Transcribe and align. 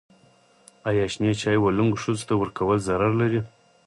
ایا 0.87 1.03
شنې 1.13 1.31
چايي 1.41 1.59
و 1.59 1.75
لنګو 1.77 2.01
ښځو 2.03 2.27
ته 2.29 2.33
ورکول 2.41 2.77
ضرر 2.87 3.11
لري؟ 3.21 3.41